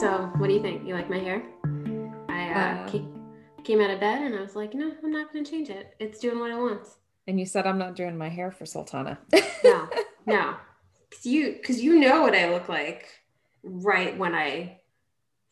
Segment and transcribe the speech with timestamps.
[0.00, 0.86] So, what do you think?
[0.86, 1.42] You like my hair?
[2.28, 5.44] I uh, Uh, came out of bed and I was like, no, I'm not going
[5.44, 5.94] to change it.
[5.98, 6.98] It's doing what it wants.
[7.26, 9.18] And you said I'm not doing my hair for Sultana.
[9.64, 9.88] No,
[10.26, 10.54] no,
[11.10, 13.06] because you because you know what I look like
[13.64, 14.80] right when I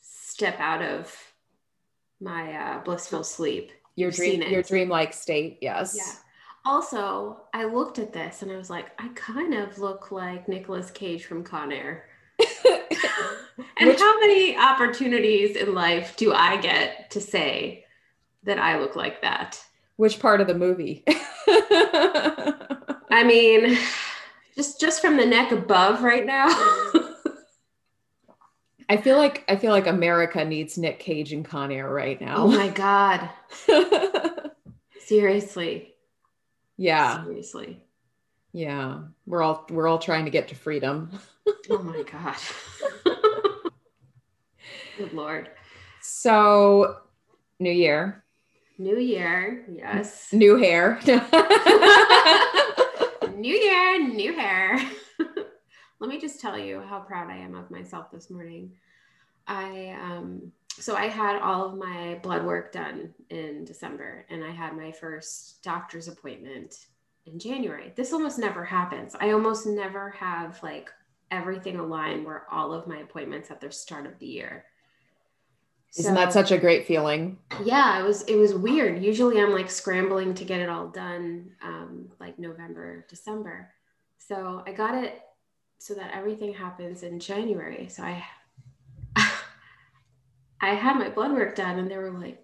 [0.00, 1.12] step out of
[2.20, 3.72] my uh, blissful sleep.
[3.96, 5.58] your You've dream, your dreamlike state.
[5.60, 5.94] Yes.
[5.96, 6.12] Yeah.
[6.64, 10.90] Also, I looked at this and I was like, I kind of look like Nicolas
[10.92, 12.06] Cage from Con Air.
[13.78, 17.84] And Which- how many opportunities in life do I get to say
[18.42, 19.62] that I look like that?
[19.96, 21.04] Which part of the movie?
[21.48, 23.78] I mean,
[24.54, 26.48] just just from the neck above right now.
[28.88, 32.36] I feel like I feel like America needs Nick Cage and Con Air right now.
[32.44, 33.28] oh my god.
[35.00, 35.94] Seriously.
[36.76, 37.80] yeah, Seriously.
[38.52, 38.98] yeah.
[39.24, 41.10] We're all we're all trying to get to freedom.
[41.70, 42.36] Oh my god.
[44.96, 45.50] Good lord.
[46.00, 46.96] So,
[47.58, 48.24] new year,
[48.78, 49.64] New year.
[49.74, 50.32] Yes.
[50.32, 51.00] new hair.
[53.36, 54.78] New year, new hair.
[56.00, 58.72] Let me just tell you how proud I am of myself this morning.
[59.46, 64.50] I um so I had all of my blood work done in December and I
[64.50, 66.86] had my first doctor's appointment
[67.26, 67.92] in January.
[67.96, 69.14] This almost never happens.
[69.18, 70.90] I almost never have like
[71.30, 74.64] everything aligned where all of my appointments at the start of the year.
[75.98, 77.38] Isn't that such a great feeling?
[77.64, 79.02] yeah it was it was weird.
[79.02, 83.70] Usually i'm like scrambling to get it all done um, like november december.
[84.18, 85.20] So i got it
[85.78, 87.88] so that everything happens in january.
[87.88, 88.22] So i
[90.60, 92.42] i had my blood work done and they were like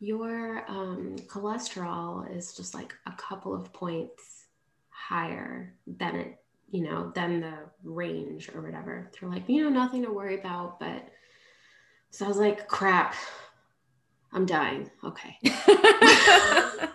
[0.00, 4.46] your um, cholesterol is just like a couple of points
[4.90, 6.38] higher than it
[6.70, 9.10] you know than the range or whatever.
[9.12, 11.08] They're like you know nothing to worry about but
[12.14, 13.14] so i was like crap
[14.32, 15.38] i'm dying okay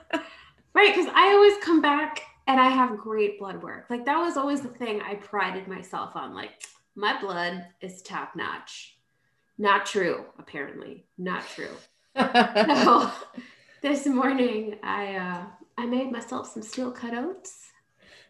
[0.74, 3.88] Right, because I always come back and I have great blood work.
[3.90, 6.34] Like that was always the thing I prided myself on.
[6.34, 6.52] Like
[6.96, 8.98] my blood is top notch.
[9.58, 11.06] Not true, apparently.
[11.18, 11.76] Not true.
[12.16, 13.12] So
[13.82, 15.46] this morning I uh
[15.78, 17.72] I made myself some steel cut oats.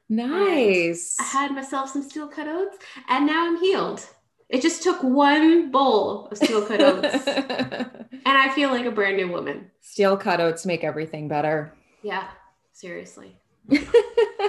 [0.08, 1.18] nice.
[1.20, 2.78] I had myself some steel cut oats
[3.10, 4.08] and now I'm healed.
[4.50, 9.18] It just took one bowl of steel cut oats and I feel like a brand
[9.18, 9.70] new woman.
[9.82, 11.74] Steel cut oats make everything better.
[12.02, 12.28] Yeah,
[12.74, 13.38] seriously.
[13.70, 13.88] Good.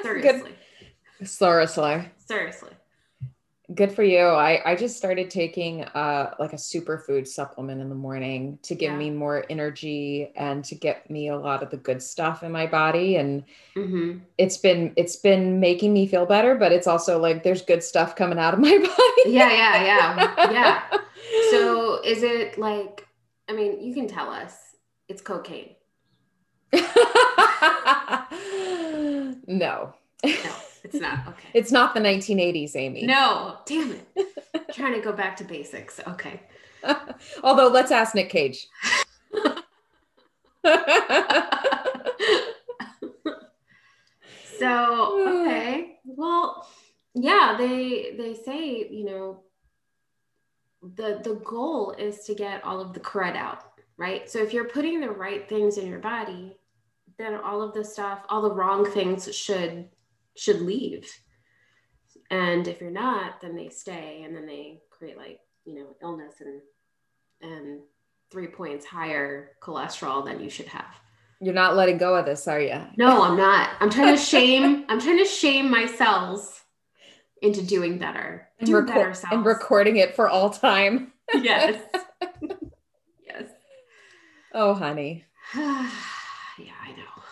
[0.02, 0.52] Seriously.
[2.26, 2.70] Seriously.
[3.72, 4.18] Good for you.
[4.18, 8.90] I, I just started taking uh like a superfood supplement in the morning to give
[8.90, 8.98] Yeah.
[8.98, 12.66] me more energy and to get me a lot of the good stuff in my
[12.66, 13.14] body.
[13.16, 13.44] And
[13.74, 17.84] hmm it's been it's been making me feel better, but it's also like there's good
[17.84, 19.22] stuff coming out of my body.
[19.24, 20.82] Yeah, yeah, yeah, yeah.
[21.38, 23.06] So is it like?
[23.48, 24.56] I mean, you can tell us.
[25.08, 25.74] It's cocaine.
[29.46, 29.94] no.
[30.42, 30.52] No,
[30.84, 31.18] it's not.
[31.28, 31.48] Okay.
[31.54, 33.06] It's not the 1980s, Amy.
[33.06, 34.28] no, damn it.
[34.74, 36.00] Trying to go back to basics.
[36.06, 36.40] Okay.
[37.42, 38.66] Although let's ask Nick Cage.
[44.58, 45.98] so okay.
[46.04, 46.66] Well,
[47.14, 47.56] yeah.
[47.58, 49.42] They they say you know.
[50.96, 53.64] The the goal is to get all of the crud out,
[53.98, 54.30] right?
[54.30, 56.56] So if you're putting the right things in your body,
[57.18, 59.90] then all of the stuff, all the wrong things should
[60.36, 61.10] should leave.
[62.30, 66.34] And if you're not, then they stay and then they create like, you know, illness
[66.40, 66.60] and
[67.42, 67.80] and
[68.30, 70.94] three points higher cholesterol than you should have.
[71.40, 72.80] You're not letting go of this, are you?
[72.96, 73.70] No, I'm not.
[73.80, 76.60] I'm trying to shame, I'm trying to shame my cells
[77.42, 78.46] into doing better.
[78.58, 81.12] And, Do reco- better and recording it for all time.
[81.32, 81.80] Yes.
[83.24, 83.44] yes.
[84.52, 85.24] Oh, honey.
[85.54, 85.88] yeah,
[86.58, 87.22] I know.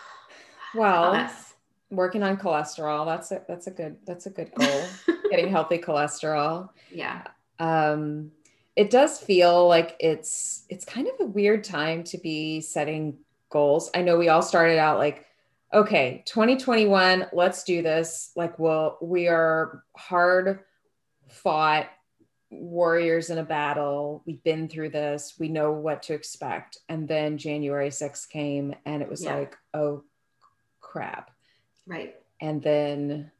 [0.73, 1.48] Well, Yes.
[1.91, 3.05] Working on cholesterol.
[3.05, 4.83] That's a that's a good that's a good goal.
[5.29, 6.69] Getting healthy cholesterol.
[6.91, 7.23] yeah.
[7.59, 8.31] Um,
[8.75, 13.17] it does feel like it's it's kind of a weird time to be setting
[13.49, 13.89] goals.
[13.93, 15.25] I know we all started out like,
[15.73, 18.31] okay, 2021, let's do this.
[18.35, 20.59] Like, well, we are hard
[21.27, 21.87] fought
[22.51, 24.23] warriors in a battle.
[24.25, 25.35] We've been through this.
[25.37, 26.79] We know what to expect.
[26.87, 29.35] And then January 6th came and it was Yeah.
[29.35, 30.03] like, oh
[30.79, 31.31] crap.
[31.89, 32.15] Right.
[32.39, 33.31] And then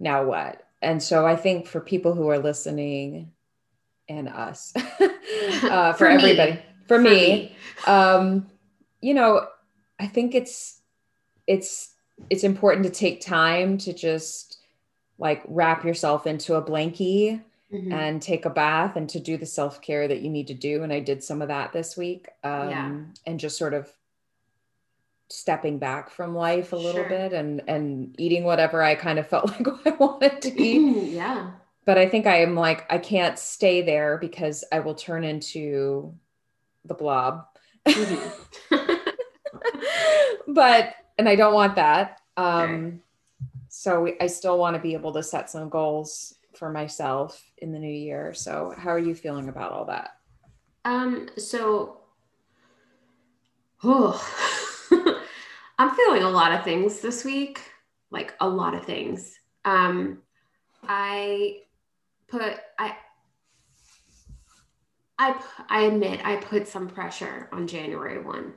[0.00, 0.66] now what?
[0.82, 3.30] And so I think for people who are listening
[4.08, 6.14] and us, uh, for, For me.
[6.14, 7.56] everybody, for, me,
[7.86, 8.48] um,
[9.00, 9.46] you know,
[10.00, 10.80] I think it's
[11.46, 11.94] it's
[12.30, 14.58] it's important to take time to just
[15.18, 17.40] like wrap yourself into a blankie
[17.72, 17.92] mm-hmm.
[17.92, 20.92] and take a bath and to do the self-care that you need to do and
[20.92, 23.00] i did some of that this week um, yeah.
[23.26, 23.92] and just sort of
[25.32, 27.08] stepping back from life a little sure.
[27.08, 31.50] bit and and eating whatever i kind of felt like i wanted to eat yeah
[31.84, 36.14] but i think i am like i can't stay there because i will turn into
[36.84, 37.46] the blob
[37.86, 38.76] mm-hmm.
[40.52, 43.00] but and i don't want that um
[43.68, 47.78] so i still want to be able to set some goals for myself in the
[47.78, 48.32] new year.
[48.34, 50.18] So, how are you feeling about all that?
[50.84, 51.98] Um, so,
[53.82, 54.20] oh,
[55.82, 57.60] I'm feeling a lot of things this week,
[58.12, 59.36] like a lot of things.
[59.64, 60.22] Um,
[60.86, 61.62] I
[62.28, 62.94] put I
[65.18, 68.52] I I admit I put some pressure on January 1.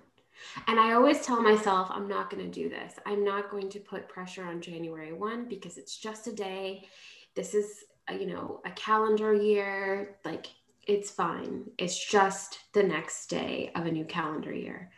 [0.67, 2.93] And I always tell myself I'm not going to do this.
[3.07, 6.87] I'm not going to put pressure on January 1 because it's just a day
[7.33, 10.45] this is a, you know a calendar year like
[10.87, 14.91] it's fine it's just the next day of a new calendar year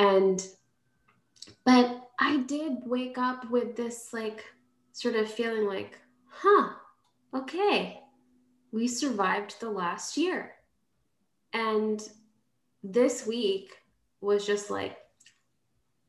[0.00, 0.44] and
[1.64, 4.44] but i did wake up with this like
[4.92, 5.98] sort of feeling like
[6.28, 6.70] huh
[7.34, 8.00] okay
[8.74, 10.56] we survived the last year.
[11.52, 12.02] And
[12.82, 13.70] this week
[14.20, 14.98] was just like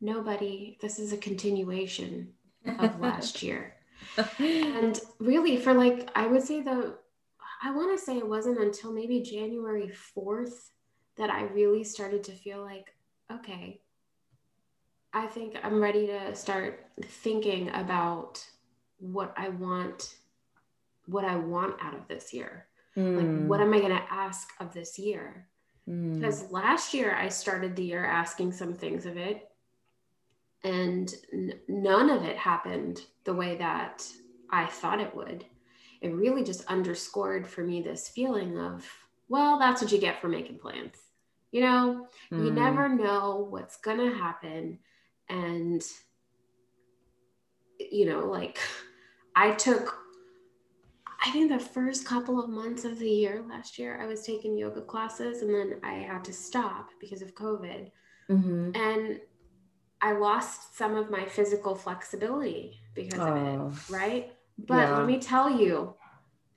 [0.01, 2.33] nobody this is a continuation
[2.79, 3.75] of last year.
[4.39, 6.97] And really for like i would say the
[7.63, 10.69] i want to say it wasn't until maybe january 4th
[11.17, 12.93] that i really started to feel like
[13.31, 13.81] okay
[15.15, 18.45] i think i'm ready to start thinking about
[19.00, 20.15] what i want
[21.07, 23.17] what i want out of this year mm.
[23.17, 25.47] like what am i going to ask of this year
[25.89, 26.13] mm.
[26.13, 29.50] because last year i started the year asking some things of it
[30.65, 34.03] and n- none of it happened the way that
[34.50, 35.45] I thought it would.
[36.01, 38.85] It really just underscored for me this feeling of,
[39.29, 40.95] well, that's what you get for making plans.
[41.51, 42.44] You know, mm.
[42.44, 42.56] you hmm.
[42.56, 44.79] never know what's going to happen.
[45.30, 45.83] And,
[47.80, 48.60] you know, like
[49.36, 49.98] I took,
[51.25, 54.57] I think the first couple of months of the year last year, I was taking
[54.57, 57.89] yoga classes and then I had to stop because of COVID.
[58.30, 58.72] Mm-hmm.
[58.75, 59.19] And
[60.01, 63.27] I lost some of my physical flexibility because oh.
[63.27, 63.74] of it, oh.
[63.89, 64.33] right?
[64.57, 64.98] But yeah.
[64.98, 65.95] let me tell you,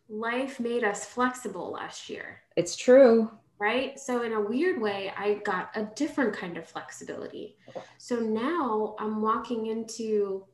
[0.08, 2.42] life made us flexible last year.
[2.56, 3.30] It's true.
[3.58, 3.98] Right.
[3.98, 7.56] So, in a weird way, I got a different kind of flexibility.
[7.98, 10.44] So now I'm walking into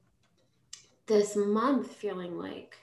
[1.06, 2.78] this month feeling like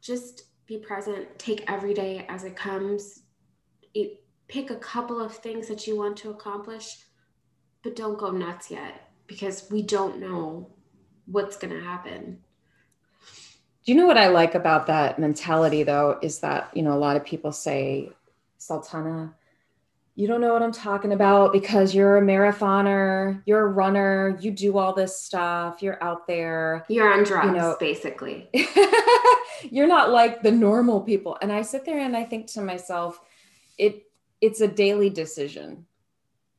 [0.00, 3.22] just be present, take every day as it comes,
[3.94, 7.04] it, pick a couple of things that you want to accomplish
[7.82, 10.68] but don't go nuts yet because we don't know
[11.26, 12.38] what's going to happen.
[13.84, 16.98] Do you know what I like about that mentality though is that, you know, a
[16.98, 18.10] lot of people say,
[18.58, 19.34] Sultana,
[20.14, 24.50] you don't know what I'm talking about because you're a marathoner, you're a runner, you
[24.50, 26.84] do all this stuff, you're out there.
[26.88, 28.50] You're on drugs, you know, basically.
[29.70, 31.38] you're not like the normal people.
[31.40, 33.20] And I sit there and I think to myself,
[33.78, 34.02] it
[34.40, 35.86] it's a daily decision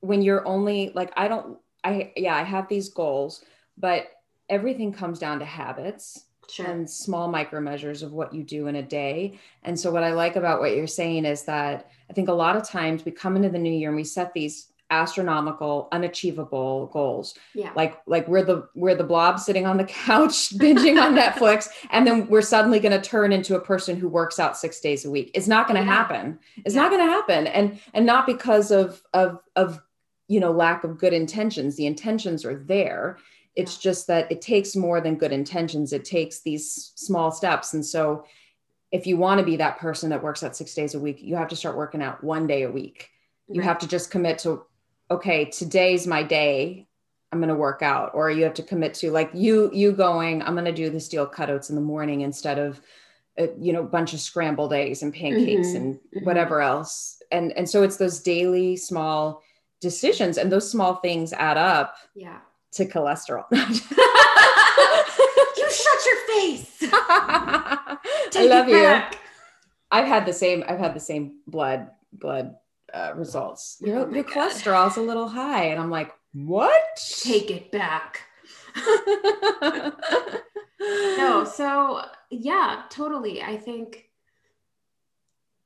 [0.01, 3.43] when you're only like i don't i yeah i have these goals
[3.77, 4.07] but
[4.49, 6.65] everything comes down to habits sure.
[6.65, 9.39] and small micro measures of what you do in a day.
[9.63, 12.55] And so what i like about what you're saying is that i think a lot
[12.55, 17.35] of times we come into the new year and we set these astronomical unachievable goals.
[17.53, 17.71] Yeah.
[17.75, 22.07] Like like we're the we're the blob sitting on the couch binging on netflix and
[22.07, 25.11] then we're suddenly going to turn into a person who works out six days a
[25.11, 25.31] week.
[25.33, 25.93] It's not going to yeah.
[25.93, 26.39] happen.
[26.65, 26.81] It's yeah.
[26.81, 27.47] not going to happen.
[27.47, 29.79] And and not because of of of
[30.27, 31.75] you know lack of good intentions.
[31.75, 33.17] The intentions are there
[33.59, 35.91] it's just that it takes more than good intentions.
[35.91, 37.73] It takes these small steps.
[37.73, 38.23] And so
[38.89, 41.35] if you want to be that person that works out six days a week you
[41.35, 43.09] have to start working out one day a week.
[43.49, 43.67] You right.
[43.67, 44.63] have to just commit to
[45.11, 46.87] okay today's my day.
[47.33, 48.11] I'm going to work out.
[48.13, 50.99] Or you have to commit to like you you going i'm going to do the
[50.99, 52.81] steel cut oats in the morning instead of
[53.37, 55.77] a, uh, you know bunch of scrambled eggs and pancakes mm-hmm.
[55.77, 56.25] and mm-hmm.
[56.25, 57.21] whatever else.
[57.29, 59.43] And and so it's those daily small
[59.81, 61.95] decisions and those small things add up.
[62.15, 62.39] Yeah
[62.73, 63.45] to cholesterol.
[65.57, 66.77] You shut your face.
[66.91, 67.97] I
[68.47, 69.01] love you.
[69.91, 72.55] i've had the same i've had the same blood blood
[72.93, 73.77] uh, results.
[73.81, 75.65] Your, oh your cholesterol's a little high.
[75.65, 76.81] And i'm like what?
[77.21, 78.21] Take it back.
[81.17, 83.41] No so yeah totally.
[83.41, 84.05] I think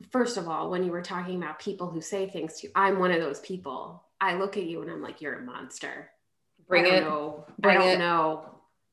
[0.09, 2.99] first of all, when you were talking about people who say things to you, I'm
[2.99, 4.03] one of those people.
[4.19, 6.09] I look at you and I'm like, you're a monster.
[6.67, 7.03] Bring it.
[7.03, 7.45] Know.
[7.59, 7.99] Bring I don't it.
[7.99, 8.45] know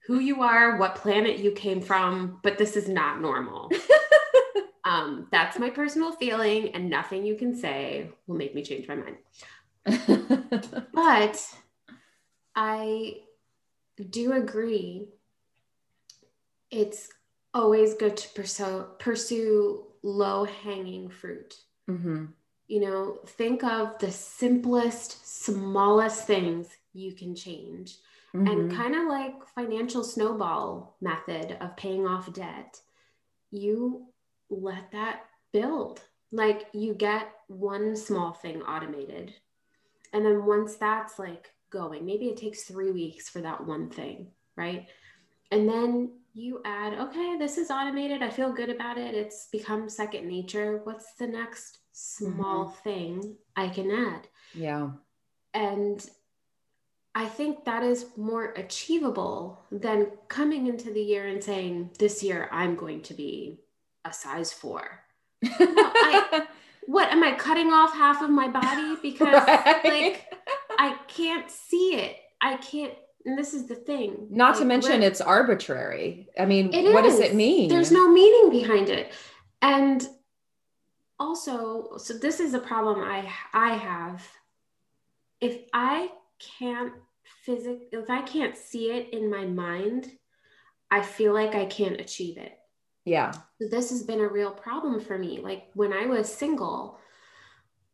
[0.07, 3.71] who you are, what planet you came from, but this is not normal.
[4.85, 8.97] Um, that's my personal feeling, and nothing you can say will make me change my
[8.97, 9.17] mind.
[10.93, 11.55] but
[12.57, 13.19] I
[14.09, 15.09] do agree.
[16.71, 17.09] It's
[17.53, 21.57] always good to pursue pursue low hanging fruit.
[21.89, 22.27] Mm-hmm.
[22.69, 27.97] You know, think of the simplest, smallest things you can change.
[28.35, 28.47] Mm-hmm.
[28.47, 32.79] And kind of like financial snowball method of paying off debt,
[33.51, 34.07] you
[34.49, 36.01] let that build.
[36.33, 39.35] Like you get one small thing automated.
[40.13, 44.29] And then once that's like going, maybe it takes three weeks for that one thing,
[44.57, 44.89] right?
[45.51, 48.23] And then you add, okay, this is automated.
[48.23, 49.15] I feel good about it.
[49.15, 50.81] It's become second nature.
[50.85, 52.83] What's the next small mm-hmm.
[52.83, 54.29] thing I can add?
[54.55, 54.91] Yeah.
[55.55, 56.09] And
[57.15, 62.49] I think that is more achievable than coming into the year and saying, this year
[62.53, 63.59] I'm going to be
[64.05, 65.01] a size four.
[65.43, 66.47] no, I,
[66.87, 69.85] what am I cutting off half of my body because right.
[69.85, 70.35] like
[70.79, 72.17] I can't see it.
[72.41, 72.95] I can't
[73.27, 74.29] and this is the thing.
[74.31, 76.29] Not like, to mention it's arbitrary.
[76.39, 77.17] I mean, what is.
[77.17, 77.69] does it mean?
[77.69, 79.13] There's no meaning behind it.
[79.61, 80.07] And
[81.19, 84.27] also, so this is a problem I I have.
[85.41, 86.11] If I
[86.59, 86.93] can't
[87.45, 90.11] physically if I can't see it in my mind,
[90.91, 92.59] I feel like I can't achieve it.
[93.05, 93.33] Yeah.
[93.61, 95.41] So this has been a real problem for me.
[95.41, 96.99] Like when I was single,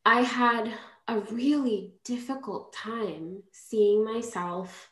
[0.04, 0.72] I had
[1.08, 4.90] a really difficult time seeing myself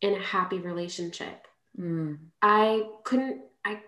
[0.00, 1.46] in a happy relationship.
[1.78, 2.18] Mm.
[2.42, 3.80] I couldn't I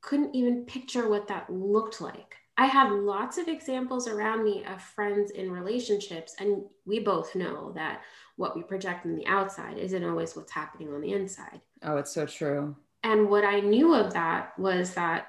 [0.00, 2.36] couldn't even picture what that looked like.
[2.58, 7.72] I had lots of examples around me of friends in relationships and we both know
[7.72, 8.00] that
[8.36, 11.60] what we project on the outside isn't always what's happening on the inside.
[11.82, 12.76] Oh, it's so true.
[13.02, 15.28] And what I knew of that was that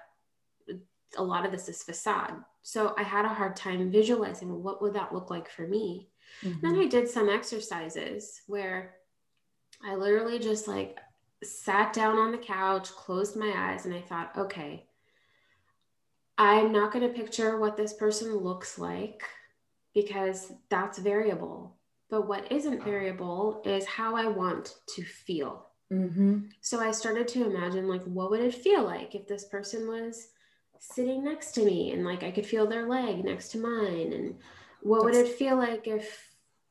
[1.18, 2.34] a lot of this is facade.
[2.64, 6.10] So I had a hard time visualizing what would that look like for me.
[6.44, 6.60] Mm-hmm.
[6.62, 8.96] Then I did some exercises where
[9.84, 11.00] I literally just like
[11.44, 14.86] sat down on the couch, closed my eyes, and I thought, okay,
[16.38, 19.24] I'm not going to picture what this person looks like
[19.94, 21.77] because that's variable.
[22.10, 25.68] But what isn't variable is how I want to feel.
[25.92, 26.40] Mm-hmm.
[26.62, 30.30] So I started to imagine, like, what would it feel like if this person was
[30.80, 34.14] sitting next to me and like I could feel their leg next to mine?
[34.14, 34.36] And
[34.82, 36.28] what would it feel like if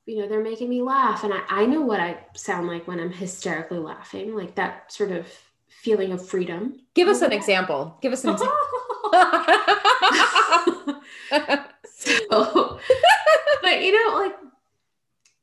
[0.07, 3.00] you know they're making me laugh and I, I know what i sound like when
[3.00, 5.26] i'm hysterically laughing like that sort of
[5.69, 8.57] feeling of freedom give us an example give us an example
[11.93, 12.78] so,
[13.62, 14.35] but you know like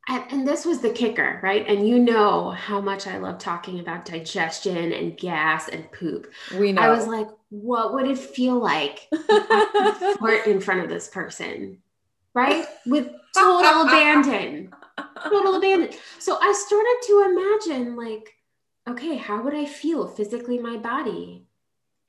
[0.07, 1.65] and, and this was the kicker right?
[1.67, 6.31] And you know how much i love talking about digestion and gas and poop.
[6.57, 6.81] We know.
[6.81, 9.07] i was like what would it feel like
[10.19, 11.79] fart in front of this person
[12.33, 12.65] right?
[12.85, 14.73] With total abandon.
[15.23, 15.91] Total abandon.
[16.19, 18.33] So i started to imagine like
[18.89, 21.45] okay how would i feel physically my body?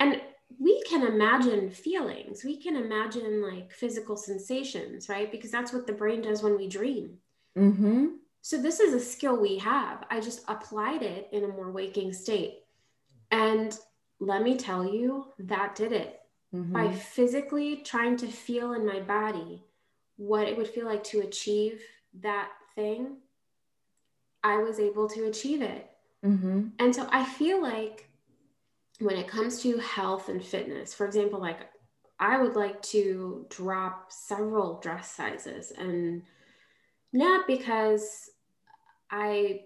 [0.01, 0.21] And
[0.59, 2.45] we can imagine feelings.
[2.45, 5.31] We can imagine like physical sensations right?
[5.31, 7.19] Because that's what the brain does when we dream
[7.57, 8.07] mm-hmm.
[8.41, 12.13] so this is a skill we have i just applied it in a more waking
[12.13, 12.61] state
[13.31, 13.79] and
[14.21, 16.21] let me tell you that did it
[16.55, 16.73] mm-hmm.
[16.73, 19.63] by physically trying to feel in my body
[20.17, 21.83] what it would feel like to achieve
[22.21, 23.17] that thing,
[24.43, 25.91] I was able to achieve it.
[26.25, 26.69] Mm-hmm.
[26.79, 28.09] And so I feel like
[29.01, 31.59] when it comes to health and fitness, for example, like
[32.21, 36.23] I would like to drop several dress sizes and
[37.15, 38.29] not because
[39.11, 39.61] I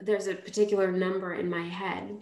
[0.00, 2.16] there's a particular number in my head,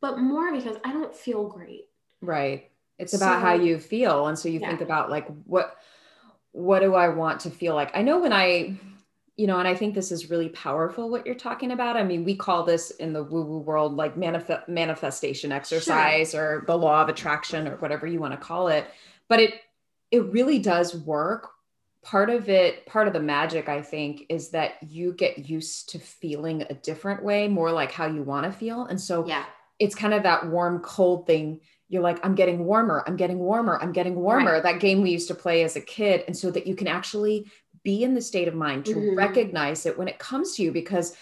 [0.00, 1.88] but more because I don't feel great.
[2.20, 2.70] Right.
[2.98, 4.26] It's about so, how you feel.
[4.26, 4.68] And so you yeah.
[4.68, 5.76] think about like what
[6.52, 7.90] what do I want to feel like?
[7.96, 8.78] I know when I,
[9.36, 11.96] you know, and I think this is really powerful what you're talking about.
[11.96, 16.58] I mean, we call this in the woo woo world like manif- manifestation exercise sure.
[16.58, 18.86] or the law of attraction or whatever you want to call it.
[19.28, 19.54] But it,
[20.10, 21.53] it really does work.
[22.04, 25.98] Part of it, part of the magic, I think, is that you get used to
[25.98, 28.84] feeling a different way, more like how you want to feel.
[28.84, 29.46] And so yeah.
[29.78, 33.78] it's kind of that warm, cold thing you're like i'm getting warmer i'm getting warmer
[33.80, 34.62] i'm getting warmer right.
[34.62, 37.46] that game we used to play as a kid and so that you can actually
[37.84, 39.16] be in the state of mind to mm-hmm.
[39.16, 41.14] recognize it when it comes to you because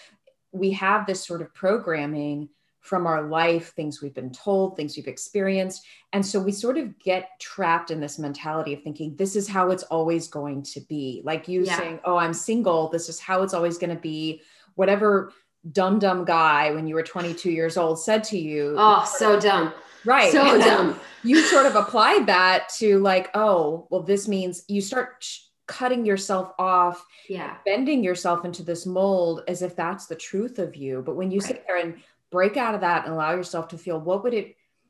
[0.51, 2.49] we have this sort of programming
[2.83, 5.85] from our life things we've been told things we've experienced.
[6.11, 9.71] And so we sort of get trapped in this mentality of thinking this is how
[9.71, 11.21] it's always going to be.
[11.23, 11.77] Like you yeah.
[11.77, 14.41] saying oh i'm single this is how it's always going to be.
[14.75, 15.31] Whatever
[15.71, 19.73] dumb dumb guy when you were 22 years old said to you oh so dumb.
[20.03, 20.33] Right.
[20.33, 20.99] So dumb.
[21.23, 25.25] you sort of applied that to like oh well this means you start
[25.67, 27.55] cutting yourself off yeah.
[27.65, 31.01] bending yourself into this mold as if that's the truth of you.
[31.05, 31.47] But when you Right.
[31.47, 31.95] sit there and
[32.37, 34.47] break out of that and allow yourself to feel what would it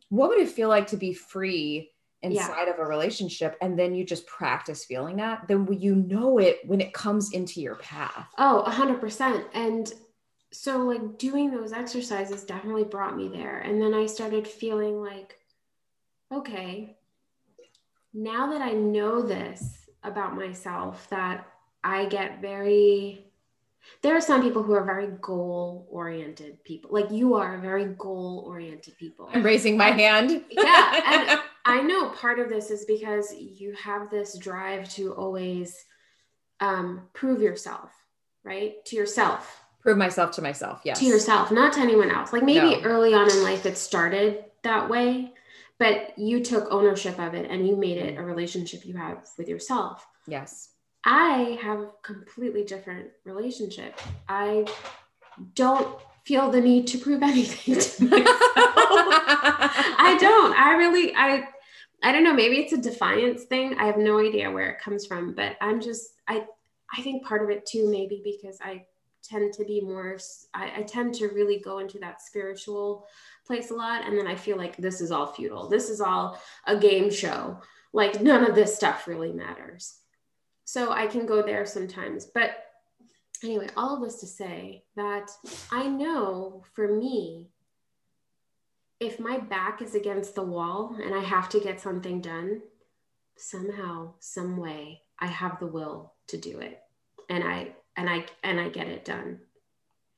[0.09, 4.03] what would it feel like to be free inside of a relationship and then you
[4.05, 8.62] just practice feeling that then you know it when it comes into your path Oh,
[8.62, 9.45] a hundred percent.
[9.53, 9.91] And
[10.51, 13.57] so like doing those exercises definitely brought me there.
[13.59, 15.35] And then I started feeling like,
[16.31, 16.95] okay,
[18.13, 21.47] now that I know this about myself, that
[21.83, 23.23] I get very
[24.01, 26.89] there are some people who are very goal oriented people.
[26.93, 29.29] Like you are a very goal oriented people.
[29.33, 34.09] i'm raising my hand Yeah, and I know part of this is because you have
[34.11, 35.85] this drive to always
[36.59, 37.89] um, prove yourself,
[38.43, 38.83] right?
[38.87, 42.33] To yourself, prove myself to myself yes to yourself, not to anyone else.
[42.33, 42.81] Like maybe No.
[42.83, 45.33] early on in life it started that way,
[45.79, 49.47] but you took ownership of it and you made it a relationship you have with
[49.47, 50.05] yourself.
[50.27, 50.69] yes
[51.05, 54.00] I have a completely different relationship.
[54.29, 54.65] I
[55.55, 58.27] don't feel the need to prove anything to myself.
[58.27, 60.57] I don't.
[60.57, 61.48] I really I
[62.01, 63.77] I don't know, maybe it's a defiance thing.
[63.77, 66.45] I have no idea where it comes from, but I'm just I
[66.95, 68.86] I think part of it too maybe because I
[69.24, 70.17] tend to be more
[70.53, 73.07] I, I tend to really go into that spiritual
[73.45, 75.67] place a lot and then I feel like this is all futile.
[75.69, 77.60] This is all a game show.
[77.93, 80.00] Like none of this stuff really matters.
[80.74, 82.50] So I can go there sometimes, but
[83.44, 85.30] anyway, all of this to say that
[85.72, 87.51] I know for me,
[89.00, 92.63] if my back is against the wall and I have to get something done,
[93.38, 96.82] somehow, some way, I have the will to do it.
[97.30, 99.42] And I and I and I get it done.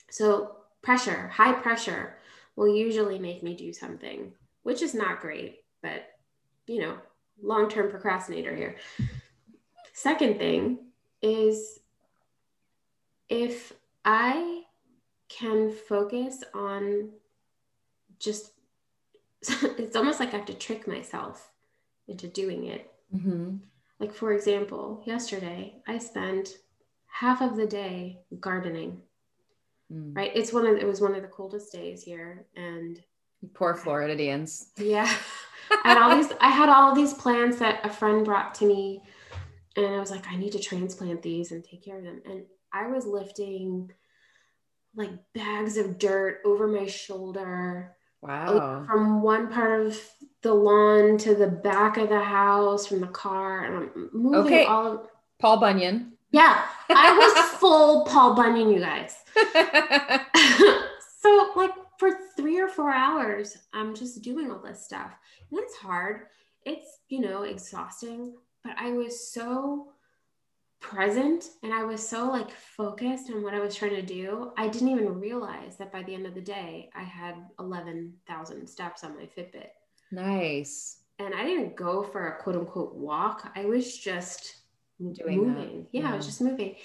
[0.09, 2.15] So pressure, high pressure
[2.55, 4.31] will usually make me do something,
[4.63, 6.03] which is not great, but
[6.65, 6.95] you know,
[7.43, 8.77] long-term procrastinator here.
[9.99, 10.77] Second thing
[11.21, 11.79] is
[13.29, 13.71] if
[14.03, 14.63] I
[15.29, 17.11] can focus on
[18.19, 18.51] just,
[19.79, 21.49] it's almost like I have to trick myself
[22.09, 22.91] into doing it.
[23.15, 23.59] Mhm.
[23.99, 26.57] Like, for example, yesterday I spent
[27.07, 29.01] half of the day gardening,
[29.93, 30.13] Mm.
[30.17, 30.31] right?
[30.35, 32.47] It's one of, it was one of the coldest days here.
[32.57, 33.01] And
[33.53, 35.07] poor floridians yeah,
[35.85, 39.03] I had all these, I had all these plants that a friend brought to me
[39.75, 42.21] and I was like, I need to transplant these and take care of them.
[42.25, 43.91] And I was lifting
[44.95, 47.95] like bags of dirt over my shoulder.
[48.21, 48.85] Wow.
[48.87, 49.99] From one part of
[50.41, 54.65] the lawn to the back of the house from the car and I'm moving Okay.
[54.65, 55.07] all of
[55.39, 56.13] paul bunyan.
[56.31, 59.15] Yeah I was full Paul Bunyan you guys.
[61.21, 65.11] So like for three or four hours I'm just doing all this stuff.
[65.51, 66.27] And it's hard.
[66.63, 69.91] It's you know exhausting but I was so
[70.81, 74.67] present and I was so like focused on what I was trying to do I
[74.67, 79.15] didn't even realize that by the end of the day I had 11,000 steps on
[79.15, 79.69] my Fitbit
[80.11, 83.51] nice and I didn't go for a quote unquote walk.
[83.55, 84.57] I was just
[84.99, 85.87] Doing that, moving.
[85.91, 86.75] Yeah, I was just moving.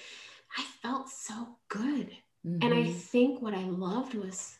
[0.57, 2.11] I felt so good.
[2.45, 2.93] And I Mhm.
[2.95, 4.57] think what I loved was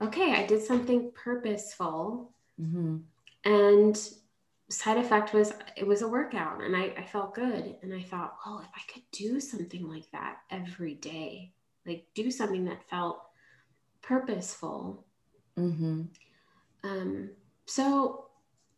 [0.00, 2.32] okay, I did something purposeful.
[2.60, 3.02] Mhm.
[3.44, 4.08] And
[4.70, 7.76] side effect was it was a workout and I, I felt good.
[7.82, 11.52] And I thought, well, if I could do something like that every day,
[11.86, 13.22] like do something that felt
[14.02, 15.06] purposeful,
[15.56, 16.08] Mhm.
[16.82, 17.30] Um,
[17.66, 18.26] so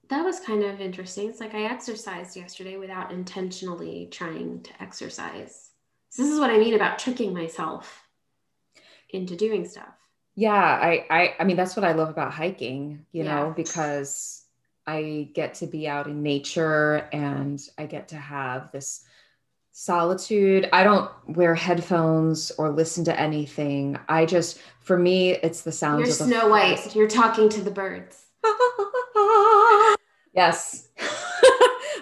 [0.09, 1.29] that was kind of interesting.
[1.29, 5.71] It's like I exercised yesterday without intentionally trying to exercise.
[6.11, 8.05] So this is what I mean about tricking myself
[9.11, 9.97] into doing stuff.
[10.35, 14.45] yeah I, I i mean that's what i love about hiking you know because
[14.87, 19.05] i get to be out in nature and i get to have this
[19.73, 25.73] solitude i don't wear headphones or listen to anything i just for me it's the
[25.73, 26.79] sounds You're of the Snow White.
[26.79, 26.97] forest.
[26.97, 28.23] You're talking to the birds.
[30.35, 30.89] yes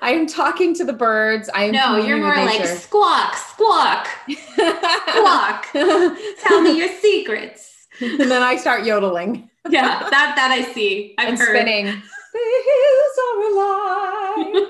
[0.03, 5.67] i am talking to the birds i am No, you're more like squawk, squawk, squawk.
[5.73, 7.87] Tell me your secrets.
[8.01, 11.15] and then i start yodeling Yeah, that that I see.
[11.19, 11.57] I've and heard.
[11.57, 12.03] spinning
[12.35, 14.65] the hills are alive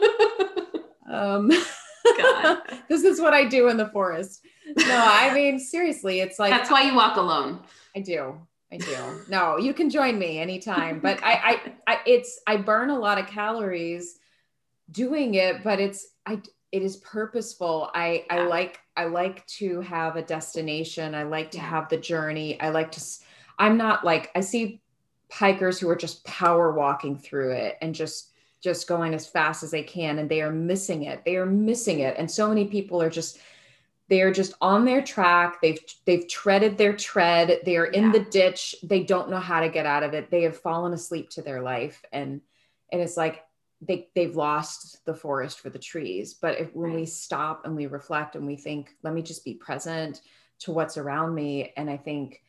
[1.10, 1.50] um
[2.88, 4.44] this is what I do in the forest.
[4.76, 7.60] No, I mean seriously, it's like That's why you walk alone.
[7.96, 8.38] I do.
[8.72, 9.20] I do.
[9.28, 13.18] No, you can join me anytime, but I, I, I, it's I burn a lot
[13.18, 14.18] of calories
[14.90, 16.40] doing it, but it's I.
[16.72, 21.60] it is purposeful i i like i like to have a destination i like to
[21.60, 23.00] have the journey i like to
[23.58, 24.82] I'm not like i see
[25.34, 28.30] hikers who are just power walking through it and just
[28.62, 31.22] just going as fast as they can and they are missing it.
[31.24, 32.14] They are missing it.
[32.16, 33.38] And so many people are just
[34.08, 35.60] they are just on their track.
[35.60, 37.60] They've they've treaded their tread.
[37.64, 38.12] They are in Yeah.
[38.12, 38.76] the ditch.
[38.82, 40.30] They don't know how to get out of it.
[40.30, 42.02] They have fallen asleep to their life.
[42.12, 42.40] And
[42.92, 43.42] and it's like
[43.80, 46.34] they they've lost the forest for the trees.
[46.34, 49.54] But if when we stop and we reflect and we think let me just be
[49.54, 50.20] present
[50.60, 51.72] to what's around me.
[51.76, 52.40] And i think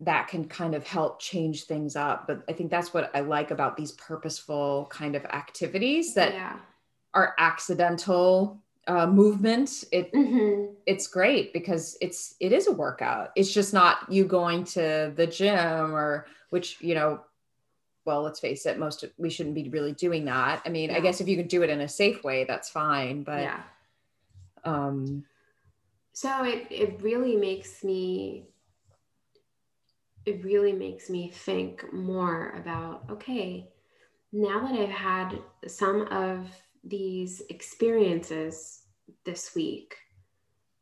[0.00, 3.50] that can kind of help change things up but i think that's what i like
[3.50, 6.56] about these purposeful kind of activities that yeah.
[7.14, 10.72] are accidental uh, movement it Mhm.
[10.86, 15.26] it's great because it's it is a workout it's just not you going to the
[15.26, 17.20] gym or which you know
[18.06, 21.20] well let's face it most we shouldn't be really doing that i mean i guess
[21.20, 23.60] if you can do it in a safe way that's fine but yeah.
[24.64, 25.24] um
[26.14, 28.46] So it it really makes me
[30.28, 33.68] it really makes me think more about okay,
[34.32, 36.50] now that I've had some of
[36.84, 38.82] these experiences
[39.24, 39.96] this week,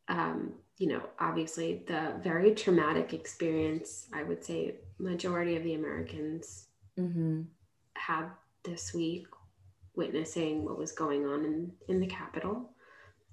[0.09, 6.67] um, you know, obviously the very traumatic experience, I would say majority of the Americans
[6.99, 7.47] mhm.
[7.95, 8.27] had
[8.65, 9.27] this week
[9.95, 12.71] witnessing what was going on in, in the Capitol.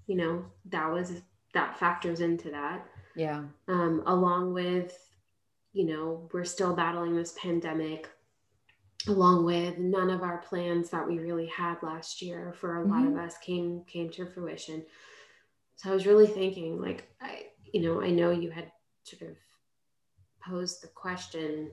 [0.07, 1.11] You know, that was
[1.53, 2.85] that factors into that.
[3.15, 4.97] yeah Um, along with,
[5.73, 8.09] you know, we're still battling this pandemic,
[9.07, 13.03] along with none of our plans that we really had last year for a lot
[13.03, 13.25] of mm-hmm.
[13.25, 14.85] us came came to fruition.
[15.75, 18.71] So I was really thinking, like, I, you know, I know you had
[19.03, 19.35] sort of
[20.47, 21.71] posed the question,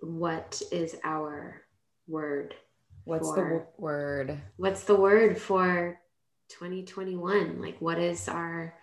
[0.00, 1.62] what is our
[2.06, 2.54] word
[3.04, 4.38] what's the w- word?
[4.56, 5.98] what's the word for
[6.48, 8.74] 2021 like what is our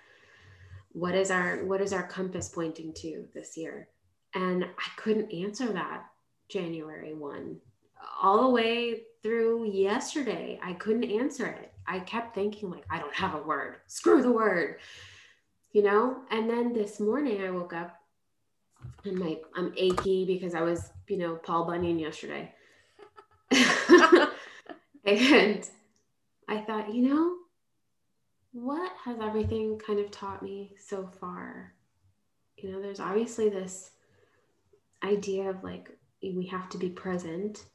[0.91, 3.88] what is our what is our compass pointing to this year
[4.35, 6.05] and i couldn't answer that
[6.49, 7.57] january 1
[8.21, 11.71] all the way through yesterday i couldn't answer it.
[11.87, 13.77] I kept thinking like i don't have a word.
[13.87, 14.77] Screw the word
[15.71, 16.21] you know?
[16.31, 17.95] And then this morning i woke up
[19.03, 22.53] and my i'm achy because i was you know paul bunyan yesterday.
[25.05, 25.69] And
[26.47, 27.35] I thought, you know,
[28.53, 31.73] what has everything kind of taught me so far?
[32.57, 33.91] You know, there's obviously this
[35.03, 35.89] idea of like
[36.21, 37.65] we have to be present,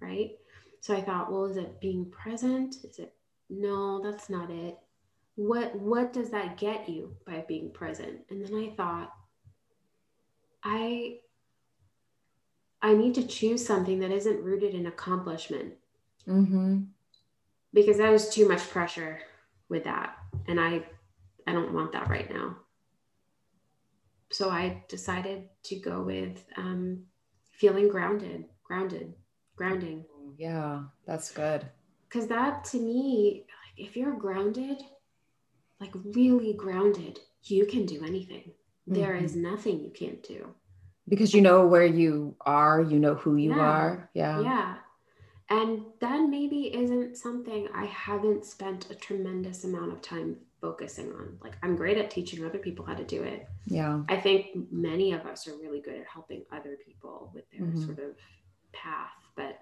[0.00, 0.32] right?
[0.80, 2.76] So I thought, well, is it being present?
[2.84, 3.14] Is it
[3.48, 4.78] no, that's not it.
[5.36, 8.20] What what does that get you by being present?
[8.30, 9.12] And then I thought
[10.62, 11.18] I
[12.82, 15.74] I need to choose something that isn't rooted in accomplishment
[16.28, 16.82] mm-hmm.
[17.72, 19.20] because that is too much pressure
[19.68, 20.82] with that and i
[21.46, 22.56] i don't want that right now
[24.32, 27.04] so i decided to go with um,
[27.52, 29.14] feeling grounded grounded
[29.56, 30.04] grounding.
[30.36, 31.66] Yeah that's good.
[32.08, 34.78] Because that to me like, if you're grounded
[35.80, 38.52] like really grounded you can do anything.
[38.86, 39.24] There Mhm.
[39.24, 40.54] is nothing you can't do.
[41.08, 43.60] Because you know where you are you know who you Yeah.
[43.60, 44.42] are yeah.
[44.42, 44.76] Yeah.
[45.48, 51.38] And that maybe isn't something i haven't spent a tremendous amount of time focusing on.
[51.42, 53.46] Like i'm great at teaching other people how to do it.
[53.66, 54.02] Yeah.
[54.08, 57.84] I think many of us are really good at helping other people with their Mhm.
[57.86, 58.16] sort of
[58.72, 59.58] path but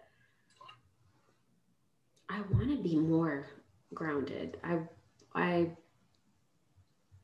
[2.28, 3.46] i want to be more
[3.92, 4.58] grounded.
[4.64, 4.80] I
[5.34, 5.70] i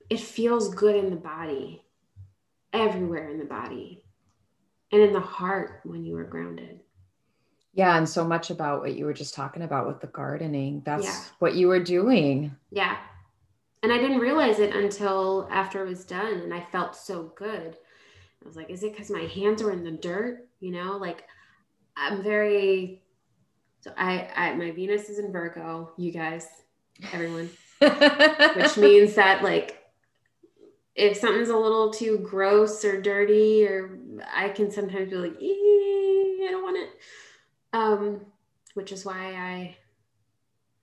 [0.09, 1.85] it feels good in the body
[2.73, 4.05] everywhere in the body
[4.93, 6.81] and in the heart when you are grounded.
[7.73, 10.83] Yeah and so much about what you were just talking about with the gardening.
[10.85, 11.25] That's Yeah.
[11.39, 12.55] what you were doing.
[12.71, 12.97] Yeah.
[13.83, 17.77] And I didn't realize it until after it was done and I felt so good.
[18.43, 20.49] I was like, is it because my hands are in the dirt?
[20.61, 21.25] You know, like
[21.97, 23.03] I'm very
[23.81, 26.47] so I, I my Venus is in Virgo, you guys,
[27.13, 27.51] everyone.
[27.79, 29.79] Which means that like
[30.95, 33.99] if something's a little too gross or dirty or
[34.35, 36.91] I can sometimes be like, "Ee, I don't want it.
[37.73, 38.27] Um,
[38.75, 39.77] which is why I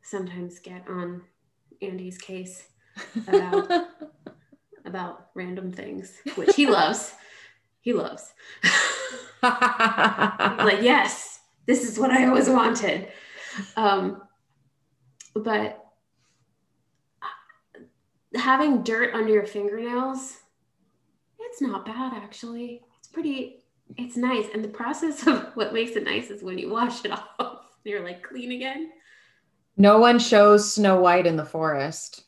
[0.02, 1.22] sometimes get on
[1.82, 2.68] Andy's case
[3.28, 3.70] about
[4.86, 7.14] about random things, which he loves.
[7.82, 8.34] He loves.
[9.44, 13.10] Like, yes, this is what I always wanted.
[13.76, 14.22] Um,
[15.36, 15.86] but
[18.36, 20.38] having dirt under your fingernails,
[21.40, 22.82] it's not bad actually.
[23.00, 23.64] It's pretty,
[23.96, 24.48] it's nice.
[24.54, 28.04] And the process of what makes it nice is when you wash it off, you're
[28.04, 28.92] like clean again.
[29.78, 32.24] no one shows snow white in the forest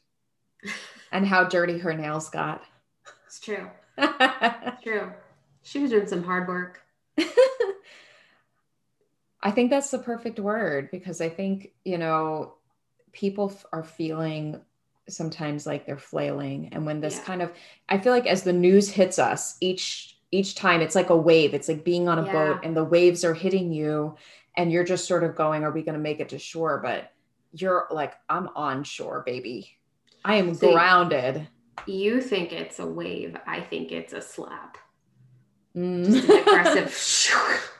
[1.11, 2.63] and how dirty her nails got.
[3.25, 3.69] It's true.
[3.97, 5.11] It's true.
[5.63, 6.81] She was doing some hard work.
[9.41, 12.55] I think that's the perfect word because I think, you know,
[13.13, 14.59] people f- are feeling
[15.07, 17.23] sometimes like they're flailing and when this Yeah.
[17.23, 17.51] kind of
[17.87, 21.55] I feel like as the news hits us each each time it's like a wave
[21.55, 22.31] it's like being on a Yeah.
[22.31, 24.15] boat and the waves are hitting you
[24.55, 27.11] and you're just sort of going are we going to make it to shore but
[27.53, 29.78] you're like I'm on shore baby
[30.23, 30.71] I am See.
[30.71, 31.47] grounded
[31.86, 33.38] You think it's a wave.
[33.47, 34.77] I think it's a slap.
[35.75, 36.05] Mm.
[36.05, 36.91] Just aggressive.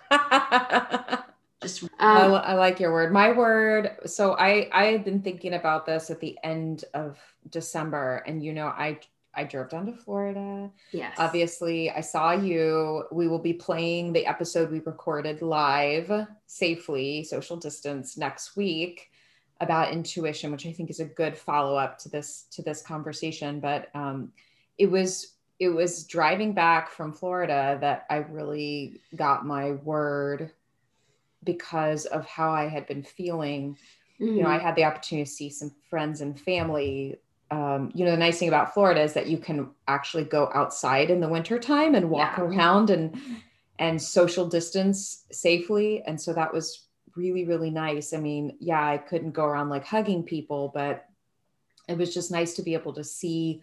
[1.62, 3.12] Just I, um, li- I like your word.
[3.12, 3.98] My word.
[4.06, 8.54] So I I had been thinking about this at the end of December, and you
[8.54, 9.00] know I
[9.34, 10.72] I drove down to Florida.
[10.92, 11.16] yes.
[11.18, 13.04] Obviously, I saw you.
[13.12, 19.09] We will be playing the episode we recorded live safely, social distance next week
[19.62, 23.60] about intuition, which I think is a good follow up to this to this conversation.
[23.60, 24.32] But um,
[24.78, 30.52] it was it was driving back from Florida that I really got my word
[31.44, 33.78] because of how I had been feeling
[34.36, 34.62] you know, I Mhm.
[34.62, 37.20] had the opportunity to see some friends and family.
[37.52, 41.10] Um, you know, the nice thing about Florida is that you can actually go outside
[41.10, 42.44] in the wintertime and walk Yeah.
[42.46, 43.20] around and
[43.80, 46.04] and social distance safely.
[46.04, 46.89] And so that was
[47.20, 48.14] really, really nice.
[48.14, 51.06] I mean, yeah, I couldn't go around like hugging people, but
[51.88, 53.62] it was just nice to be able to see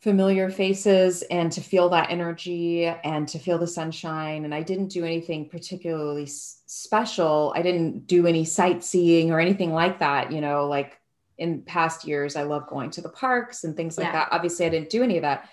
[0.00, 4.88] familiar faces and to feel that energy and to feel the sunshine and i didn't
[4.88, 10.66] do anything particularly special i didn't do any sightseeing or anything like that you know
[10.66, 10.98] like
[11.38, 14.12] in past years i love going to the parks and things like Yeah.
[14.12, 15.48] that obviously i didn't do any of that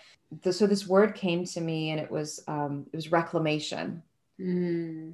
[0.52, 4.02] so this word came to me and it was um, it was reclamation
[4.42, 5.14] Mm.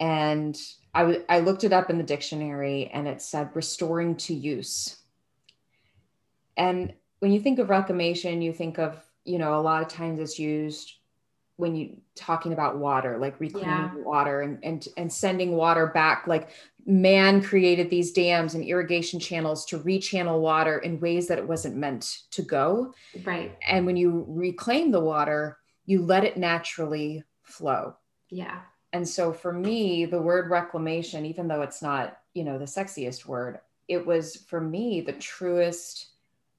[0.00, 0.58] And
[0.94, 4.96] I w- I looked it up in the dictionary and it said restoring to use.
[6.56, 10.18] And when you think of reclamation, you think of, you know, a lot of times
[10.18, 10.94] it's used
[11.56, 13.94] when you talking about water, like reclaiming Yeah.
[14.04, 16.26] water and, and and sending water back.
[16.26, 16.50] Like
[16.86, 21.76] man created these dams and irrigation channels to rechannel water in ways that it wasn't
[21.76, 22.94] meant to go.
[23.24, 23.56] Right.
[23.66, 27.96] And when you reclaim the water, you let it naturally flow
[28.30, 28.60] Yeah.
[28.92, 33.26] And so for me the word reclamation even though it's not you know the sexiest
[33.26, 36.08] word it was for me the truest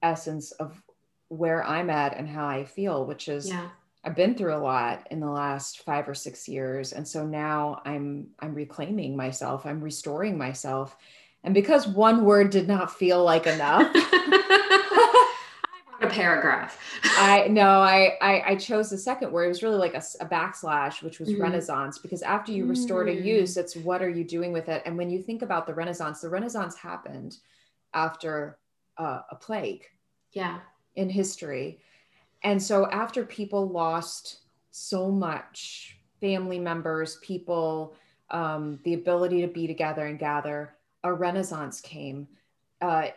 [0.01, 0.81] essence of
[1.29, 3.67] where i'm at and how i feel which is Yeah.
[4.03, 6.93] i've been through a lot in the last 5 or 6 years.
[6.93, 9.65] And so now i'm i'm reclaiming myself.
[9.65, 10.95] I'm restoring myself.
[11.43, 13.93] And because one word did not feel like enough
[16.09, 16.79] a paragraph.
[17.03, 19.45] I no, I, I I chose the second word.
[19.45, 21.41] It was really like a backslash, which was Mhm.
[21.41, 23.23] Renaissance, because after you restore to Mm.
[23.23, 24.81] use, it's what are you doing with it?
[24.85, 27.37] And when you think about the Renaissance, the Renaissance happened
[27.93, 28.57] after
[28.97, 29.85] uh, a plague
[30.33, 30.59] yeah.
[30.95, 31.79] in history,
[32.43, 34.39] and so after people lost
[34.71, 37.95] so much, family members, people,
[38.29, 42.27] um, the ability to be together and gather, a Renaissance came.
[42.81, 43.07] Uh,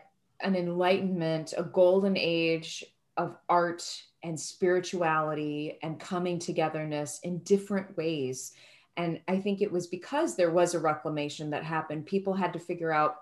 [0.43, 2.85] an enlightenment, a golden age
[3.17, 8.53] of art and spirituality and coming togetherness in different ways.
[8.97, 12.07] And I think it was because there was a reclamation that happened.
[12.07, 13.17] People had to figure out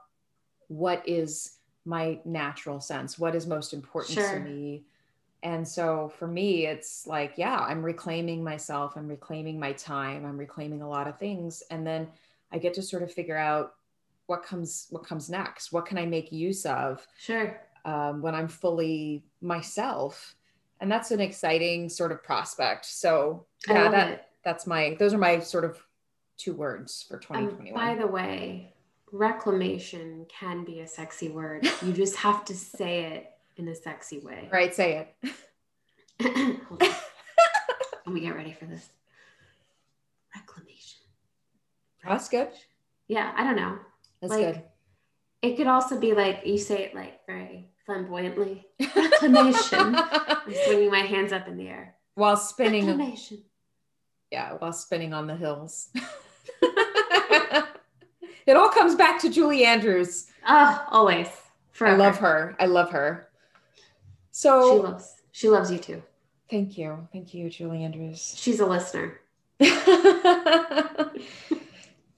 [0.68, 4.34] what is my natural sense, what is most important Sure.
[4.34, 4.84] to me.
[5.42, 10.36] And so for me, it's like, yeah, I'm reclaiming myself, I'm reclaiming my time, I'm
[10.36, 11.62] reclaiming a lot of things.
[11.70, 12.08] And then
[12.52, 13.74] I get to sort of figure out
[14.30, 17.60] what comes what comes next what can i make use of Sure.
[17.84, 20.36] um, when i'm fully myself
[20.80, 24.24] and that's an exciting sort of prospect so yeah that it.
[24.44, 25.76] that's my those are my sort of
[26.36, 28.72] two words for Um, 2021 by the way,
[29.12, 31.68] reclamation can be a sexy word.
[31.84, 34.48] You just have to say it in a sexy way.
[34.52, 35.34] right say it
[36.68, 36.88] Hold on.
[38.06, 38.88] Let me get ready for this.
[40.36, 41.00] Reclamation.
[42.06, 42.48] that's good
[43.08, 43.78] Yeah, I don't know.
[44.20, 44.62] That's Like, good
[45.42, 48.66] It could also be like you say it like very flamboyantly.
[48.96, 49.94] Reclamation.
[49.96, 51.94] I'm swinging my hands up in the air.
[52.14, 53.38] while spinning Reclamation.
[54.30, 55.88] yeah while spinning on the hills
[58.46, 61.28] it all comes back to julie andrews Oh, always.
[61.80, 63.28] i love her i love her
[64.32, 65.14] So She loves.
[65.32, 66.02] She loves you too.
[66.50, 69.18] thank you thank you julie andrews She's a listener.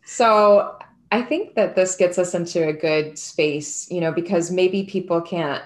[0.04, 0.76] so
[1.12, 5.20] I think that this gets us into a good space, you know, because maybe people
[5.20, 5.62] can't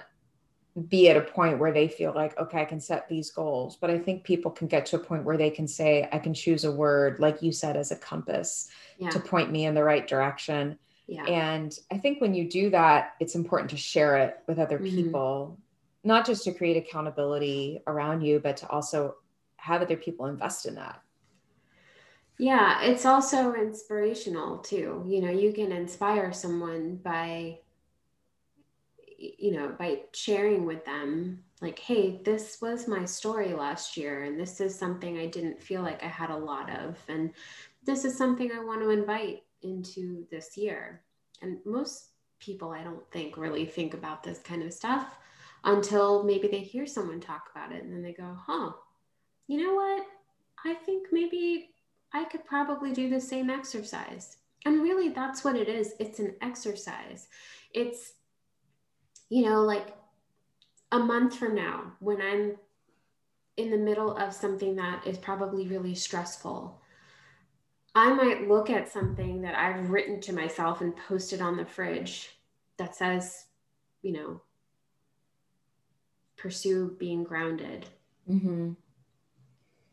[0.88, 3.76] be at a point where they feel like, okay, I can set these goals.
[3.76, 6.35] But I think people can get to a point where they can say, I can
[6.35, 9.11] choose a word, like you said, as a compass Yeah.
[9.11, 10.78] to point me in the right direction.
[11.06, 11.24] Yeah.
[11.24, 14.90] And I think when you do that, it's important to share it with other Mhm.
[14.90, 15.59] people
[16.02, 19.16] not just to create accountability around you, but to also
[19.56, 21.00] have other people invest in that.
[22.38, 25.03] Yeah, it's also inspirational too.
[25.07, 27.61] You know, you can inspire someone by,
[29.18, 34.38] you know, by sharing with them, like, hey, this was my story last year, and
[34.38, 36.99] this is something I didn't feel like I had a lot of.
[37.09, 37.31] And
[37.85, 41.03] this is something I want to invite into this year.
[41.40, 45.16] And most people, I don't think, really think about this kind of stuff
[45.64, 48.72] until maybe they hear someone talk about it and then they go, huh,
[49.46, 50.07] you know what?
[50.64, 51.70] I think maybe
[52.12, 54.38] I could probably do the same exercise.
[54.64, 57.29] And really, that's what it is it's an exercise.
[57.73, 58.14] It's,
[59.29, 59.95] you know, like
[60.92, 62.57] a month from now, when I'm
[63.57, 66.81] in the middle of something that is probably really stressful,
[67.95, 72.31] I might look at something that I've written to myself and posted on the fridge
[72.77, 73.47] that says,
[74.03, 74.42] you know,
[76.37, 77.87] pursue being grounded.
[78.29, 78.73] Mm-hmm.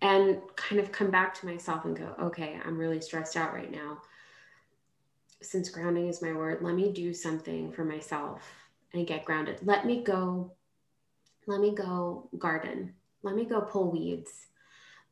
[0.03, 3.71] And kind of come back to myself and go, okay, I'm really stressed out right
[3.71, 4.01] now.
[5.41, 8.43] Since grounding is my word, let me do something for myself
[8.93, 9.59] and get grounded.
[9.63, 10.51] Let me go,
[11.47, 12.93] let me go garden.
[13.23, 14.47] Let me go pull weeds.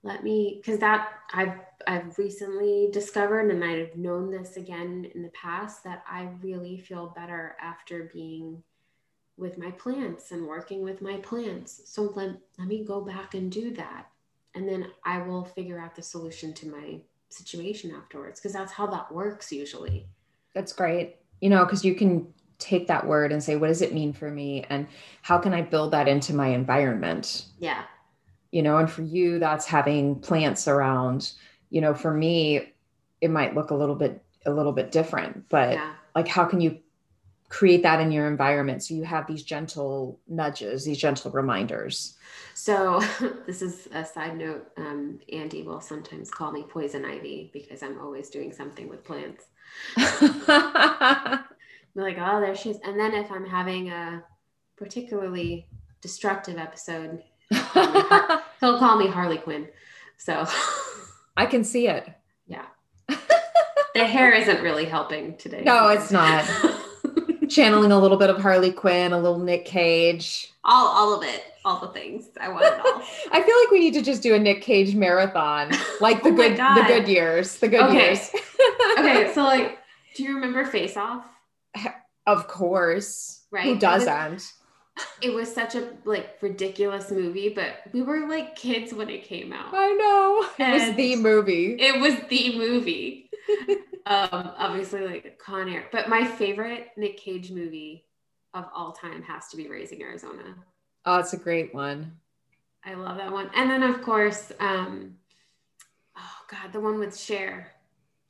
[0.04, 5.30] Let me, because that I've I've recently discovered, and I've known this again in the
[5.30, 8.62] past, that I really feel better after being
[9.38, 11.82] with my plants and working with my plants.
[11.86, 14.11] So let, let me go back and do that.
[14.56, 18.88] And then I will figure out the solution to my situation afterwards because that's how
[18.88, 20.08] that works usually.
[20.54, 21.18] That's great.
[21.40, 22.28] You know, because you can
[22.60, 24.66] take that word and say, what does it mean for me?
[24.70, 24.88] And
[25.22, 27.46] how can I build that into my environment?
[27.60, 27.84] Yeah.
[28.52, 31.32] You know, and for you, that's having plants around.
[31.70, 32.74] You know, for me,
[33.22, 35.94] it might look a little bit a little bit different, but yeah.
[36.16, 36.80] like how can you
[37.52, 38.82] create that in your environment.
[38.82, 42.18] So you have these gentle nudges these gentle reminders.
[42.54, 43.02] So
[43.46, 48.00] this is a side note um, andy will sometimes call me poison ivy because i'm
[48.00, 49.46] always doing something with plants.
[51.94, 52.80] Like oh there she is.
[52.86, 54.24] And then if i'm having a
[54.78, 55.68] particularly
[56.00, 59.68] destructive episode he'll call me harley quinn.
[60.16, 60.48] So
[61.36, 62.10] i can see it.
[62.48, 62.66] Yeah.
[63.94, 65.64] The hair isn't really helping today.
[65.66, 66.46] No it's not
[67.52, 70.52] channeling a little bit of Harley Quinn, a little Nick Cage.
[70.64, 71.44] All all of it.
[71.64, 72.26] All the things.
[72.40, 73.02] I want it all.
[73.32, 75.72] I feel like we need to just do a Nick Cage marathon.
[76.00, 77.58] Like the oh good the good years.
[77.58, 78.08] The good okay.
[78.08, 78.32] years.
[79.00, 79.78] okay, so like
[80.16, 81.26] do you remember Face Off?
[82.26, 83.44] Of course.
[83.52, 83.66] Right.
[83.66, 84.54] Who doesn't?
[85.22, 89.54] It was such a like ridiculous movie, but we were like kids when it came
[89.54, 89.74] out.
[89.74, 90.66] I know.
[90.66, 91.78] It was the movie.
[91.80, 93.31] It was the movie
[94.06, 95.86] um, obviously like Con Air.
[95.92, 98.06] But my favorite Nick Cage movie
[98.54, 100.56] of all time has to be Raising Arizona.
[101.06, 102.14] Oh, it's a great one.
[102.84, 103.50] I love that one.
[103.56, 105.16] And then of course, um,
[106.18, 107.72] oh god, the one with Cher.